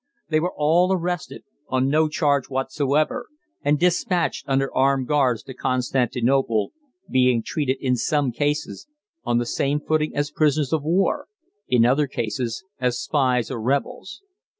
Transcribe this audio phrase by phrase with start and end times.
[0.29, 3.27] They were all arrested, on no charge whatsoever,
[3.61, 6.71] and dispatched under armed guards to Constantinople,
[7.07, 8.87] being treated, in some cases,
[9.23, 11.27] on the same footing as prisoners of war
[11.67, 14.23] in other cases as spies or rebels.